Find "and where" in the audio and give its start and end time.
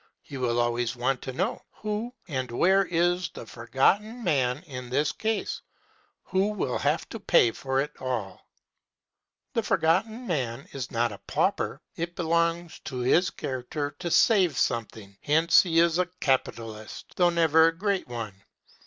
2.27-2.83